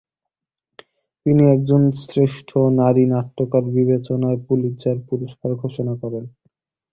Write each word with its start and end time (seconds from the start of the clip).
তিনি 1.25 1.43
একজন 1.55 1.81
শ্রেষ্ঠ 2.03 2.49
নারী 2.79 3.03
নাট্যকার 3.13 3.63
বিবেচনায় 3.75 4.39
পুলিৎজার 4.47 4.97
পুরস্কার 5.07 5.51
লাভ 5.55 5.97
করেন। 6.03 6.25